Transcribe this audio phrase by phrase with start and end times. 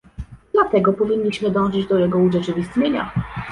[0.53, 3.11] Dlatego powinniśmy dążyć do jego urzeczywistnienia